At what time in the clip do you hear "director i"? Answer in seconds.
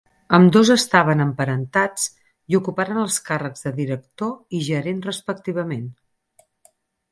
3.77-4.65